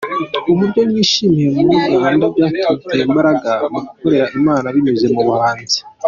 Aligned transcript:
Uburyo 0.51 0.81
yishimiwe 0.91 1.57
muri 1.67 1.77
Uganda 1.97 2.25
byamuteye 2.33 3.01
imbaraga 3.09 3.51
mu 3.73 3.79
gukorera 3.85 4.25
Imana 4.37 4.65
binyuze 4.75 5.05
mu 5.15 5.21
buhanzi. 5.29 5.79